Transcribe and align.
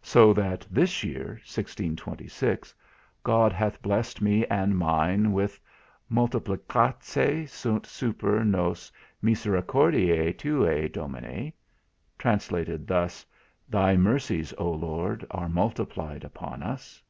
So 0.00 0.32
that 0.32 0.66
this 0.70 1.04
year, 1.04 1.36
[1626,] 1.44 2.74
God 3.22 3.52
hath 3.52 3.82
blessed 3.82 4.22
me 4.22 4.46
and 4.46 4.74
mine 4.78 5.32
with 5.32 5.60
"Multiplicatæ 6.10 7.46
sunt 7.46 7.84
super 7.84 8.42
nos 8.42 8.90
misericordiæ 9.22 10.34
tuæ, 10.36 10.90
Domine." 10.90 11.52
TRANSLATED 12.16 12.86
THUS. 12.86 13.26
Thy 13.68 13.98
mercies, 13.98 14.54
Oh 14.56 14.72
Lord! 14.72 15.26
are 15.30 15.50
multiplied 15.50 16.24
upon 16.24 16.62
us. 16.62 17.02